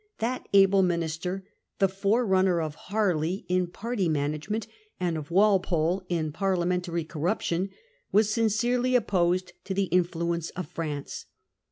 [0.17, 1.43] That able minister—
[1.77, 4.65] the fore policy of runner of Harley in party management,
[4.99, 7.69] and of Walpole in parliamentary corruption—
[8.11, 11.27] was sincerely opposed to the influence of France.